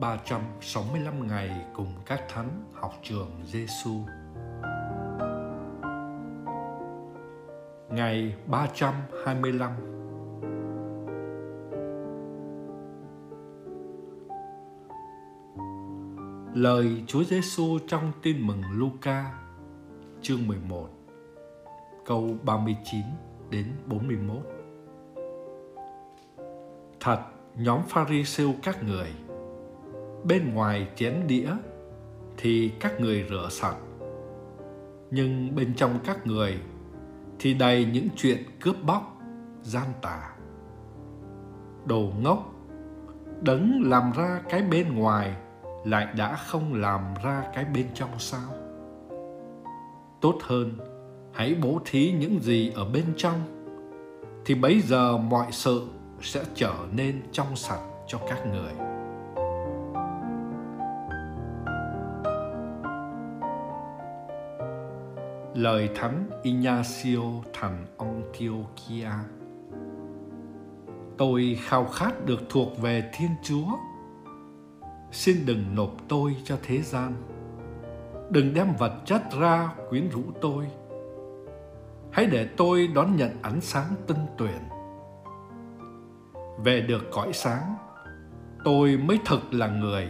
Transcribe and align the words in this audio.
365 0.00 1.28
ngày 1.28 1.50
cùng 1.74 1.94
các 2.06 2.20
thánh 2.28 2.64
học 2.74 2.92
trường 3.02 3.30
Giêsu. 3.44 4.00
Ngày 7.90 8.34
325 8.46 9.97
Lời 16.58 17.02
Chúa 17.06 17.24
Giêsu 17.24 17.78
trong 17.86 18.12
Tin 18.22 18.46
mừng 18.46 18.62
Luca, 18.72 19.32
chương 20.22 20.48
11 20.48 20.88
câu 22.06 22.36
39 22.44 23.00
đến 23.50 23.66
41 23.86 24.36
Thật, 27.00 27.18
nhóm 27.56 27.80
Pharisêu 27.88 28.54
các 28.62 28.82
người, 28.82 29.08
bên 30.24 30.54
ngoài 30.54 30.88
chén 30.96 31.26
đĩa 31.26 31.50
thì 32.36 32.72
các 32.80 33.00
người 33.00 33.26
rửa 33.30 33.48
sạch, 33.50 33.76
nhưng 35.10 35.54
bên 35.54 35.74
trong 35.74 35.98
các 36.04 36.26
người 36.26 36.60
thì 37.38 37.54
đầy 37.54 37.84
những 37.84 38.08
chuyện 38.16 38.38
cướp 38.60 38.76
bóc, 38.82 39.16
gian 39.62 39.86
tà. 40.02 40.34
Đồ 41.86 42.12
ngốc, 42.22 42.54
đấng 43.40 43.82
làm 43.84 44.12
ra 44.16 44.42
cái 44.48 44.62
bên 44.62 44.94
ngoài 44.94 45.36
lại 45.84 46.06
đã 46.16 46.36
không 46.36 46.74
làm 46.74 47.02
ra 47.22 47.44
cái 47.54 47.64
bên 47.64 47.86
trong 47.94 48.10
sao? 48.18 48.54
Tốt 50.20 50.38
hơn, 50.42 50.72
hãy 51.32 51.56
bố 51.62 51.80
thí 51.84 52.12
những 52.12 52.40
gì 52.40 52.72
ở 52.74 52.84
bên 52.84 53.04
trong, 53.16 53.40
thì 54.44 54.54
bấy 54.54 54.80
giờ 54.80 55.16
mọi 55.16 55.46
sự 55.50 55.86
sẽ 56.20 56.44
trở 56.54 56.74
nên 56.92 57.22
trong 57.32 57.56
sạch 57.56 57.80
cho 58.06 58.18
các 58.28 58.46
người. 58.46 58.72
Lời 65.54 65.88
Thánh 65.94 66.30
Ignacio 66.42 67.22
thành 67.52 67.86
Antiochia 67.98 69.10
Tôi 71.18 71.58
khao 71.60 71.84
khát 71.84 72.26
được 72.26 72.40
thuộc 72.50 72.78
về 72.82 73.10
Thiên 73.14 73.30
Chúa. 73.42 73.66
Xin 75.12 75.46
đừng 75.46 75.74
nộp 75.74 75.90
tôi 76.08 76.36
cho 76.44 76.58
thế 76.62 76.82
gian. 76.82 77.12
Đừng 78.30 78.54
đem 78.54 78.74
vật 78.78 78.92
chất 79.04 79.22
ra 79.38 79.74
quyến 79.88 80.08
rũ 80.08 80.22
tôi. 80.40 80.64
Hãy 82.10 82.26
để 82.26 82.48
tôi 82.56 82.88
đón 82.94 83.16
nhận 83.16 83.30
ánh 83.42 83.60
sáng 83.60 83.92
tinh 84.06 84.26
tuyển 84.38 84.58
Về 86.64 86.80
được 86.80 87.02
cõi 87.12 87.32
sáng, 87.32 87.74
Tôi 88.64 88.96
mới 88.96 89.18
thực 89.24 89.54
là 89.54 89.66
người. 89.66 90.08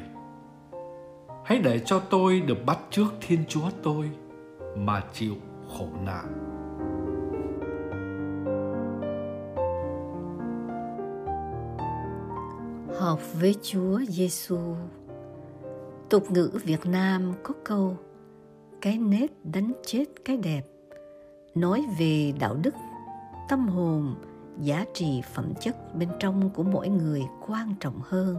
Hãy 1.44 1.58
để 1.58 1.78
cho 1.78 2.00
tôi 2.00 2.40
được 2.40 2.66
bắt 2.66 2.78
trước 2.90 3.06
Thiên 3.20 3.44
Chúa 3.48 3.70
tôi 3.82 4.10
mà 4.76 5.02
chịu 5.12 5.34
khổ 5.78 5.88
nạn. 6.04 6.47
Học 12.98 13.20
với 13.40 13.54
Chúa 13.62 14.00
Giêsu. 14.08 14.58
Tục 16.08 16.30
ngữ 16.30 16.50
Việt 16.64 16.86
Nam 16.86 17.32
có 17.42 17.54
câu, 17.64 17.96
cái 18.80 18.98
nết 18.98 19.30
đánh 19.44 19.72
chết 19.86 20.04
cái 20.24 20.36
đẹp 20.36 20.62
nói 21.54 21.86
về 21.98 22.32
đạo 22.40 22.56
đức, 22.62 22.74
tâm 23.48 23.68
hồn, 23.68 24.14
giá 24.60 24.84
trị 24.94 25.22
phẩm 25.34 25.52
chất 25.60 25.94
bên 25.94 26.08
trong 26.20 26.50
của 26.50 26.62
mỗi 26.62 26.88
người 26.88 27.22
quan 27.46 27.74
trọng 27.80 28.00
hơn 28.02 28.36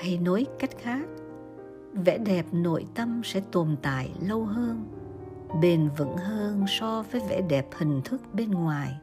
hay 0.00 0.18
nói 0.18 0.46
cách 0.58 0.78
khác, 0.78 1.06
vẻ 1.92 2.18
đẹp 2.18 2.46
nội 2.52 2.86
tâm 2.94 3.20
sẽ 3.24 3.40
tồn 3.52 3.76
tại 3.82 4.10
lâu 4.28 4.44
hơn, 4.44 4.84
bền 5.62 5.88
vững 5.98 6.16
hơn 6.16 6.64
so 6.68 7.04
với 7.12 7.20
vẻ 7.28 7.40
đẹp 7.40 7.66
hình 7.72 8.00
thức 8.04 8.20
bên 8.32 8.50
ngoài 8.50 8.98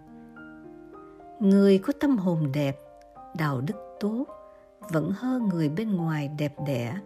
người 1.39 1.77
có 1.77 1.93
tâm 1.99 2.17
hồn 2.17 2.51
đẹp, 2.53 2.79
đạo 3.37 3.61
đức 3.61 3.84
tốt 3.99 4.25
vẫn 4.91 5.11
hơn 5.11 5.49
người 5.49 5.69
bên 5.69 5.95
ngoài 5.95 6.29
đẹp 6.39 6.53
đẽ 6.67 6.97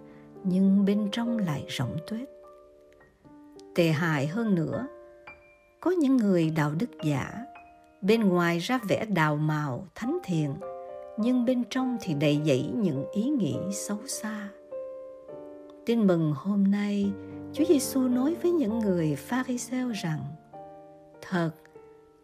nhưng 0.44 0.86
bên 0.86 1.10
trong 1.12 1.38
lại 1.38 1.66
rỗng 1.70 1.98
tuếch. 2.08 2.30
Tệ 3.76 3.88
hại 3.88 4.28
hơn 4.28 4.56
nữa 4.56 4.88
có 5.82 5.92
những 5.92 6.18
người 6.18 6.50
đạo 6.50 6.72
đức 6.80 6.90
giả 7.04 7.46
bên 8.02 8.30
ngoài 8.30 8.60
ra 8.60 8.80
vẻ 8.90 9.06
đào 9.06 9.36
màu 9.36 9.88
thánh 9.96 10.20
thiện 10.24 10.54
nhưng 11.18 11.46
bên 11.46 11.64
trong 11.70 11.98
thì 12.02 12.14
đầy 12.14 12.42
dẫy 12.46 12.70
những 12.76 13.06
ý 13.12 13.30
nghĩ 13.30 13.58
xấu 13.74 13.98
xa. 14.08 14.50
Tin 15.86 16.08
mừng 16.08 16.34
hôm 16.36 16.72
nay 16.72 17.12
Chúa 17.54 17.66
Giêsu 17.66 18.02
nói 18.02 18.36
với 18.42 18.52
những 18.52 18.80
người 18.80 19.16
Pharisêu 19.16 19.90
rằng: 19.90 20.20
Thật, 21.22 21.52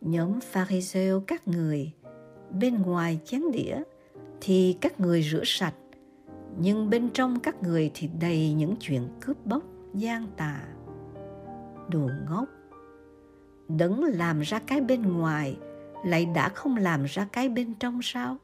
nhóm 0.02 0.40
Pharisêu 0.40 1.24
các 1.28 1.48
người 1.48 1.92
bên 2.60 2.82
ngoài 2.82 3.20
chén 3.26 3.42
đĩa 3.52 3.82
thì 4.42 4.78
các 4.82 5.00
người 5.00 5.24
rửa 5.24 5.44
sạch, 5.46 5.76
nhưng 6.60 6.90
bên 6.90 7.10
trong 7.10 7.40
các 7.40 7.64
người 7.64 7.92
thì 7.94 8.10
đầy 8.20 8.54
những 8.54 8.76
chuyện 8.80 9.08
cướp 9.22 9.46
bóc, 9.46 9.64
gian 9.94 10.28
tà. 10.38 10.62
Đồ 11.90 12.10
ngốc, 12.30 12.50
đấng 13.68 14.04
làm 14.04 14.42
ra 14.42 14.60
cái 14.60 14.82
bên 14.82 15.02
ngoài 15.02 15.58
lại 16.06 16.26
đã 16.26 16.50
không 16.50 16.78
làm 16.78 17.04
ra 17.04 17.28
cái 17.32 17.50
bên 17.50 17.74
trong 17.74 18.00
sao? 18.04 18.38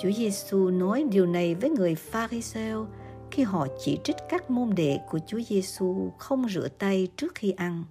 Chúa 0.00 0.10
Giêsu 0.12 0.70
nói 0.70 1.04
điều 1.10 1.26
này 1.26 1.54
với 1.54 1.70
người 1.70 1.94
Pharisêu 1.94 2.86
khi 3.30 3.42
họ 3.42 3.66
chỉ 3.84 3.98
trích 4.04 4.16
các 4.28 4.50
môn 4.50 4.74
đệ 4.76 4.98
của 5.10 5.18
Chúa 5.26 5.40
Giêsu 5.48 6.10
không 6.18 6.48
rửa 6.48 6.68
tay 6.78 7.08
trước 7.16 7.34
khi 7.34 7.50
ăn. 7.50 7.84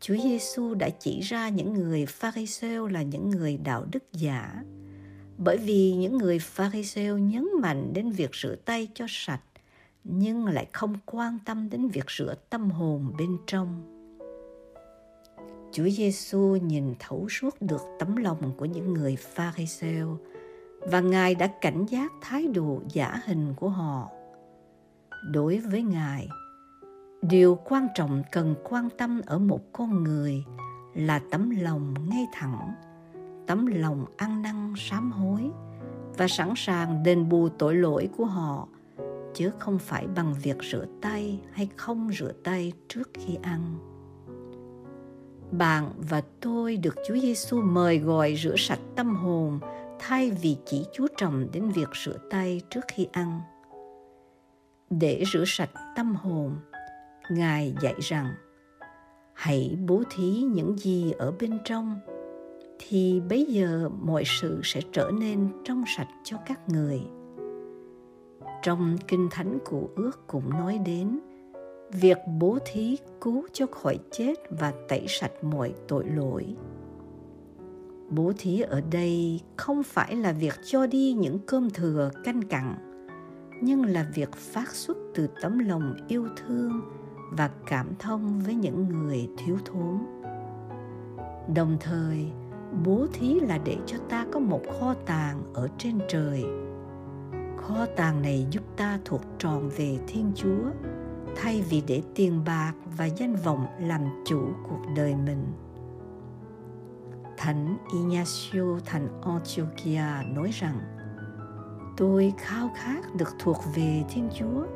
Chúa 0.00 0.16
Giêsu 0.16 0.74
đã 0.74 0.88
chỉ 0.98 1.20
ra 1.20 1.48
những 1.48 1.74
người 1.74 2.06
Pharisêu 2.06 2.86
là 2.86 3.02
những 3.02 3.30
người 3.30 3.56
đạo 3.56 3.84
đức 3.92 4.12
giả, 4.12 4.62
bởi 5.38 5.56
vì 5.56 5.92
những 5.92 6.18
người 6.18 6.38
Pharisêu 6.38 7.18
nhấn 7.18 7.48
mạnh 7.60 7.92
đến 7.92 8.10
việc 8.10 8.30
rửa 8.34 8.56
tay 8.64 8.88
cho 8.94 9.04
sạch, 9.08 9.42
nhưng 10.04 10.46
lại 10.46 10.66
không 10.72 10.94
quan 11.06 11.38
tâm 11.44 11.70
đến 11.70 11.88
việc 11.88 12.10
rửa 12.10 12.34
tâm 12.50 12.70
hồn 12.70 13.12
bên 13.18 13.36
trong. 13.46 13.92
Chúa 15.72 15.88
Giêsu 15.88 16.56
nhìn 16.56 16.94
thấu 16.98 17.28
suốt 17.28 17.62
được 17.62 17.80
tấm 17.98 18.16
lòng 18.16 18.52
của 18.56 18.64
những 18.64 18.94
người 18.94 19.16
Pharisêu 19.16 20.18
và 20.80 21.00
Ngài 21.00 21.34
đã 21.34 21.46
cảnh 21.60 21.86
giác 21.86 22.12
thái 22.20 22.46
độ 22.46 22.80
giả 22.92 23.20
hình 23.24 23.54
của 23.56 23.68
họ. 23.68 24.10
Đối 25.32 25.58
với 25.58 25.82
Ngài, 25.82 26.28
điều 27.22 27.58
quan 27.64 27.88
trọng 27.94 28.22
cần 28.32 28.54
quan 28.64 28.88
tâm 28.98 29.20
ở 29.26 29.38
một 29.38 29.72
con 29.72 30.04
người 30.04 30.44
là 30.94 31.20
tấm 31.30 31.50
lòng 31.50 31.94
ngay 32.08 32.26
thẳng, 32.32 32.72
tấm 33.46 33.66
lòng 33.66 34.04
ăn 34.16 34.42
năn 34.42 34.74
sám 34.76 35.12
hối 35.12 35.50
và 36.16 36.28
sẵn 36.28 36.52
sàng 36.56 37.02
đền 37.02 37.28
bù 37.28 37.48
tội 37.48 37.74
lỗi 37.74 38.08
của 38.16 38.24
họ, 38.24 38.68
chứ 39.34 39.50
không 39.58 39.78
phải 39.78 40.06
bằng 40.06 40.34
việc 40.42 40.56
rửa 40.70 40.84
tay 41.00 41.40
hay 41.52 41.68
không 41.76 42.10
rửa 42.18 42.32
tay 42.44 42.72
trước 42.88 43.10
khi 43.14 43.38
ăn. 43.42 43.78
Bạn 45.50 45.92
và 46.08 46.22
tôi 46.40 46.76
được 46.76 46.94
Chúa 47.08 47.16
Giêsu 47.16 47.60
mời 47.60 47.98
gọi 47.98 48.36
rửa 48.36 48.54
sạch 48.56 48.80
tâm 48.96 49.16
hồn 49.16 49.60
thay 49.98 50.30
vì 50.30 50.56
chỉ 50.66 50.86
chú 50.92 51.06
trọng 51.16 51.46
đến 51.52 51.68
việc 51.68 51.88
rửa 52.04 52.18
tay 52.30 52.60
trước 52.70 52.80
khi 52.88 53.08
ăn 53.12 53.40
để 54.90 55.22
rửa 55.32 55.44
sạch 55.46 55.70
tâm 55.96 56.14
hồn, 56.14 56.56
ngài 57.30 57.74
dạy 57.80 57.94
rằng, 58.00 58.34
hãy 59.34 59.78
bố 59.86 60.02
thí 60.10 60.30
những 60.30 60.78
gì 60.78 61.12
ở 61.18 61.32
bên 61.40 61.58
trong 61.64 62.00
thì 62.78 63.20
bây 63.28 63.44
giờ 63.44 63.88
mọi 64.00 64.22
sự 64.26 64.60
sẽ 64.64 64.80
trở 64.92 65.10
nên 65.20 65.48
trong 65.64 65.84
sạch 65.96 66.08
cho 66.24 66.36
các 66.46 66.68
người. 66.68 67.00
Trong 68.62 68.96
kinh 69.08 69.28
thánh 69.30 69.58
cụ 69.64 69.90
ước 69.96 70.26
cũng 70.26 70.50
nói 70.50 70.78
đến, 70.78 71.18
việc 71.92 72.18
bố 72.38 72.58
thí 72.66 72.96
cứu 73.20 73.46
cho 73.52 73.66
khỏi 73.66 73.98
chết 74.10 74.34
và 74.50 74.72
tẩy 74.88 75.04
sạch 75.08 75.44
mọi 75.44 75.74
tội 75.88 76.04
lỗi. 76.04 76.56
Bố 78.10 78.32
thí 78.38 78.60
ở 78.60 78.80
đây 78.90 79.40
không 79.56 79.82
phải 79.82 80.16
là 80.16 80.32
việc 80.32 80.54
cho 80.64 80.86
đi 80.86 81.12
những 81.12 81.38
cơm 81.46 81.70
thừa, 81.70 82.10
canh 82.24 82.42
cặn, 82.42 82.74
nhưng 83.62 83.86
là 83.86 84.10
việc 84.14 84.32
phát 84.32 84.70
xuất 84.70 84.96
từ 85.14 85.28
tấm 85.42 85.58
lòng 85.58 85.94
yêu 86.08 86.26
thương 86.36 86.80
và 87.32 87.50
cảm 87.66 87.86
thông 87.98 88.40
với 88.40 88.54
những 88.54 88.88
người 88.88 89.28
thiếu 89.38 89.56
thốn. 89.64 89.98
Đồng 91.54 91.76
thời 91.80 92.32
bố 92.84 93.06
thí 93.12 93.40
là 93.40 93.58
để 93.58 93.76
cho 93.86 93.96
ta 94.08 94.26
có 94.32 94.40
một 94.40 94.60
kho 94.80 94.94
tàng 94.94 95.42
ở 95.54 95.68
trên 95.78 95.98
trời 96.08 96.44
kho 97.66 97.86
tàng 97.96 98.22
này 98.22 98.46
giúp 98.50 98.62
ta 98.76 98.98
thuộc 99.04 99.20
tròn 99.38 99.70
về 99.76 99.98
Thiên 100.06 100.32
Chúa, 100.34 100.70
thay 101.36 101.64
vì 101.70 101.82
để 101.86 102.02
tiền 102.14 102.44
bạc 102.44 102.72
và 102.96 103.04
danh 103.04 103.36
vọng 103.36 103.66
làm 103.80 104.00
chủ 104.24 104.48
cuộc 104.68 104.80
đời 104.96 105.14
mình. 105.14 105.52
Thánh 107.36 107.76
Ignacio 107.92 108.78
thành 108.84 109.08
Antiochia 109.22 110.04
nói 110.34 110.50
rằng 110.52 110.80
Tôi 111.96 112.32
khao 112.38 112.70
khát 112.76 113.14
được 113.14 113.28
thuộc 113.38 113.56
về 113.74 114.04
Thiên 114.08 114.28
Chúa. 114.38 114.66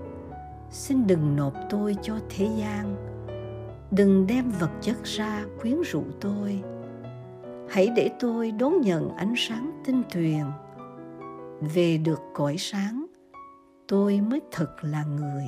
Xin 0.71 1.07
đừng 1.07 1.37
nộp 1.37 1.55
tôi 1.71 1.97
cho 2.03 2.15
thế 2.29 2.49
gian. 2.59 2.97
Đừng 3.91 4.27
đem 4.27 4.51
vật 4.51 4.71
chất 4.81 5.05
ra 5.05 5.45
quyến 5.61 5.77
rũ 5.83 6.05
tôi. 6.21 6.63
Hãy 7.71 7.91
để 7.97 8.11
tôi 8.21 8.51
đón 8.51 8.81
nhận 8.81 9.09
ánh 9.17 9.35
sáng 9.37 9.83
tinh 9.85 10.03
tuyền. 10.15 10.45
Về 11.75 11.99
được 11.99 12.21
cõi 12.35 12.57
sáng, 12.59 13.07
tôi 13.89 14.21
mới 14.21 14.41
thật 14.51 14.77
là 14.83 15.05
người. 15.05 15.47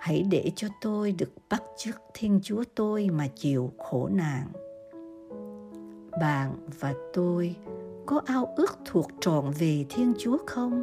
Hãy 0.00 0.22
để 0.30 0.52
cho 0.56 0.68
tôi 0.80 1.12
được 1.12 1.32
bắt 1.50 1.62
chước 1.76 1.96
Thiên 2.14 2.40
Chúa 2.42 2.64
tôi 2.74 3.08
mà 3.12 3.26
chịu 3.26 3.72
khổ 3.78 4.08
nạn 4.12 4.46
bạn 6.20 6.56
và 6.80 6.94
tôi 7.12 7.56
có 8.06 8.20
ao 8.26 8.54
ước 8.56 8.78
thuộc 8.84 9.08
trọn 9.20 9.44
về 9.58 9.84
Thiên 9.88 10.12
Chúa 10.18 10.38
không? 10.46 10.82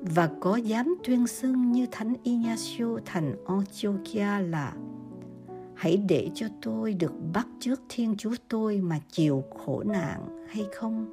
Và 0.00 0.30
có 0.40 0.56
dám 0.56 0.94
tuyên 1.04 1.26
xưng 1.26 1.72
như 1.72 1.86
Thánh 1.92 2.14
Ignacio 2.22 2.86
thành 3.04 3.36
Antiochia 3.46 4.40
là 4.48 4.72
Hãy 5.76 5.96
để 5.96 6.30
cho 6.34 6.46
tôi 6.62 6.94
được 6.94 7.12
bắt 7.34 7.46
trước 7.60 7.82
Thiên 7.88 8.14
Chúa 8.18 8.34
tôi 8.48 8.80
mà 8.80 9.00
chịu 9.10 9.44
khổ 9.64 9.82
nạn 9.86 10.46
hay 10.48 10.66
không? 10.74 11.06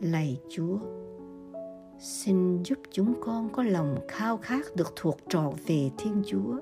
Lạy 0.00 0.40
Chúa, 0.50 0.78
xin 1.98 2.62
giúp 2.62 2.78
chúng 2.92 3.14
con 3.20 3.48
có 3.52 3.62
lòng 3.62 3.98
khao 4.08 4.36
khát 4.36 4.76
được 4.76 4.92
thuộc 4.96 5.18
trọn 5.28 5.54
về 5.66 5.90
Thiên 5.98 6.22
Chúa 6.26 6.58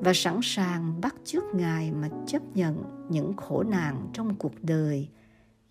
và 0.00 0.12
sẵn 0.14 0.40
sàng 0.42 1.00
bắt 1.00 1.14
chước 1.24 1.44
Ngài 1.54 1.92
mà 1.92 2.08
chấp 2.26 2.42
nhận 2.54 3.06
những 3.08 3.32
khổ 3.36 3.62
nạn 3.62 4.08
trong 4.12 4.34
cuộc 4.34 4.54
đời 4.62 5.08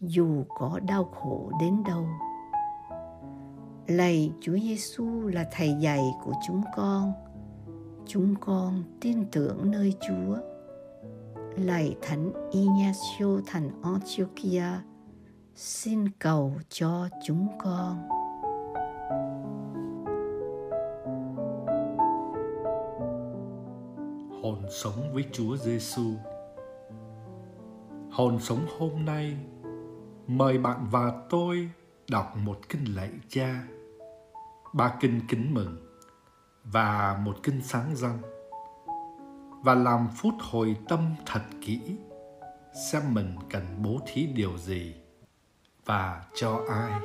dù 0.02 0.44
có 0.50 0.80
đau 0.88 1.04
khổ 1.04 1.52
đến 1.62 1.84
đâu. 1.88 2.08
Lạy 3.88 4.32
Chúa 4.42 4.58
Giêsu 4.58 5.28
là 5.28 5.50
thầy 5.52 5.74
dạy 5.80 6.04
của 6.24 6.34
chúng 6.48 6.62
con. 6.76 7.14
Chúng 8.06 8.36
con 8.42 8.84
tin 9.02 9.26
tưởng 9.32 9.72
nơi 9.72 9.94
Chúa. 10.08 10.38
Lạy 11.58 11.96
Thánh 12.02 12.50
Ignacio 12.52 13.42
thành 13.48 13.82
Antiochia, 13.84 14.66
xin 15.56 16.10
cầu 16.20 16.54
cho 16.70 17.08
chúng 17.26 17.48
con. 17.60 18.22
hồn 24.44 24.66
sống 24.70 25.14
với 25.14 25.26
Chúa 25.32 25.58
Giêsu. 25.58 26.14
Hồn 28.12 28.40
sống 28.40 28.66
hôm 28.80 29.06
nay 29.06 29.38
mời 30.28 30.58
bạn 30.58 30.88
và 30.92 31.14
tôi 31.30 31.70
đọc 32.10 32.38
một 32.38 32.70
kinh 32.70 32.96
lạy 32.96 33.12
cha, 33.30 33.68
ba 34.74 34.96
kinh 35.00 35.22
kính 35.30 35.54
mừng 35.54 35.91
và 36.64 37.20
một 37.24 37.38
kinh 37.44 37.62
sáng 37.62 37.96
răng, 37.96 38.20
và 39.64 39.76
làm 39.76 40.08
phút 40.18 40.34
hồi 40.40 40.76
tâm 40.90 41.16
thật 41.26 41.42
kỹ, 41.62 41.82
xem 42.92 43.14
mình 43.14 43.36
cần 43.50 43.64
bố 43.84 44.00
thí 44.08 44.26
điều 44.26 44.58
gì 44.58 44.96
và 45.86 46.24
cho 46.36 46.60
ai. 46.70 47.02